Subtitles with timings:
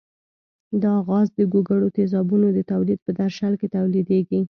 [0.83, 4.39] دا غاز د ګوګړو تیزابو د تولید په درشل کې تولیدیږي.